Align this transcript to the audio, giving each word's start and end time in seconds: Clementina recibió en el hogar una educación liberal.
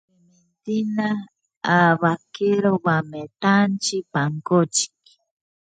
Clementina 0.65 1.27
recibió 2.01 2.53
en 2.57 2.59
el 2.59 2.65
hogar 2.65 3.03
una 3.05 3.17
educación 3.19 3.77
liberal. 3.91 4.41